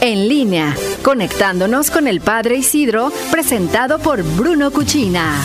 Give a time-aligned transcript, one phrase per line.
[0.00, 5.42] en línea, conectándonos con el Padre Isidro, presentado por Bruno Cuchina.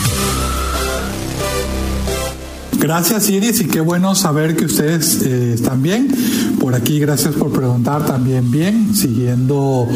[2.78, 6.08] Gracias Iris y qué bueno saber que ustedes eh, están bien.
[6.64, 9.86] Por aquí, gracias por preguntar también bien, siguiendo,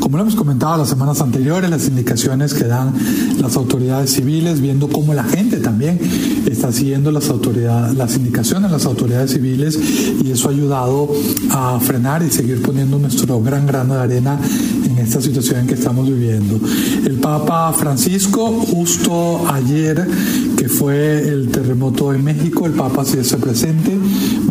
[0.00, 2.94] como lo hemos comentado las semanas anteriores, las indicaciones que dan
[3.42, 6.00] las autoridades civiles, viendo cómo la gente también
[6.46, 9.78] está siguiendo las autoridades, las indicaciones de las autoridades civiles
[10.24, 11.10] y eso ha ayudado
[11.50, 14.40] a frenar y seguir poniendo nuestro gran grano de arena
[14.86, 16.58] en esta situación en que estamos viviendo.
[17.04, 20.08] El Papa Francisco, justo ayer
[20.56, 23.92] que fue el terremoto en México, el Papa se hace presente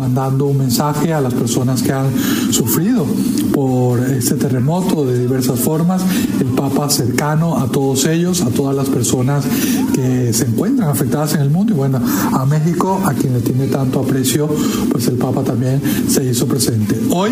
[0.04, 2.06] mandando un mensaje a las personas que han
[2.50, 3.06] sufrido
[3.54, 6.02] por este terremoto de diversas formas,
[6.40, 9.46] el Papa cercano a todos ellos, a todas las personas
[9.94, 12.00] que se encuentran afectadas en el mundo y bueno,
[12.32, 14.46] a México, a quien le tiene tanto aprecio,
[14.90, 17.00] pues el Papa también se hizo presente.
[17.10, 17.30] Hoy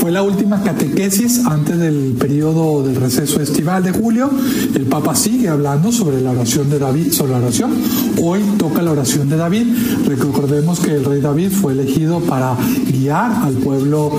[0.00, 4.30] fue la última catequesis antes del periodo del receso estival de julio.
[4.74, 7.72] El Papa sigue hablando sobre la oración de David, sobre la oración.
[8.22, 9.66] Hoy toca la oración de David.
[10.06, 12.56] Recordemos que el rey David fue elegido para
[12.90, 14.12] guiar al pueblo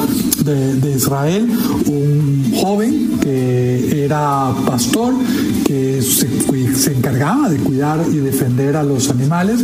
[0.43, 1.47] de, Israel,
[1.85, 5.13] un joven que era pastor,
[5.65, 6.27] que se,
[6.75, 9.63] se, encargaba de cuidar y defender a los animales,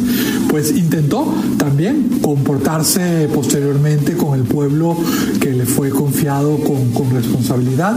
[0.49, 4.95] pues intentó también comportarse posteriormente con el pueblo
[5.39, 7.95] que le fue confiado con, con responsabilidad.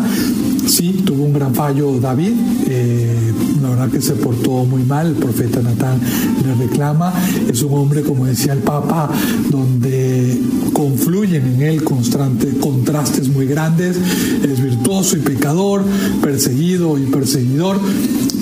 [0.66, 2.32] Sí, tuvo un gran fallo David,
[2.66, 6.00] eh, la verdad que se portó muy mal, el profeta Natán
[6.44, 7.12] le reclama,
[7.50, 9.10] es un hombre, como decía el Papa,
[9.50, 13.96] donde eh, confluyen en él contrastes muy grandes,
[14.42, 15.82] es virtuoso y pecador,
[16.20, 17.80] perseguido y perseguidor,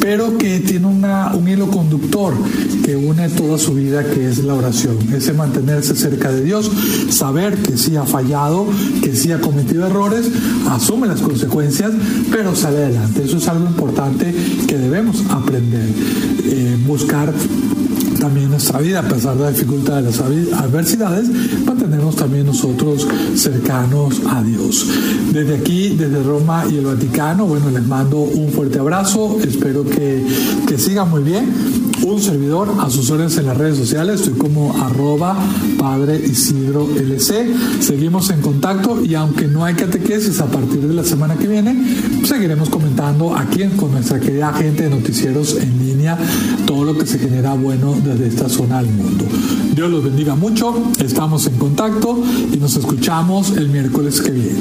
[0.01, 2.35] pero que tiene una, un hilo conductor
[2.85, 6.71] que une toda su vida, que es la oración, ese mantenerse cerca de Dios,
[7.11, 8.67] saber que sí ha fallado,
[9.03, 10.27] que sí ha cometido errores,
[10.69, 11.93] asume las consecuencias,
[12.33, 13.23] pero sale adelante.
[13.25, 14.35] Eso es algo importante
[14.67, 15.89] que debemos aprender,
[16.45, 17.33] eh, buscar
[18.23, 21.29] también nuestra vida, a pesar de la dificultad de las adversidades,
[21.65, 24.87] mantenernos también nosotros cercanos a Dios.
[25.33, 30.25] Desde aquí, desde Roma y el Vaticano, bueno, les mando un fuerte abrazo, espero que,
[30.69, 34.21] que sigan muy bien un servidor a sus órdenes en las redes sociales.
[34.21, 35.37] Estoy como arroba
[35.79, 37.55] padre Isidro LC.
[37.81, 41.77] Seguimos en contacto y aunque no hay catequesis a partir de la semana que viene,
[42.25, 46.19] seguiremos comentando aquí con nuestra querida gente de noticieros en línea
[46.67, 49.25] todo lo que se genera bueno desde esta zona del mundo.
[49.75, 54.61] Dios los bendiga mucho, estamos en contacto y nos escuchamos el miércoles que viene.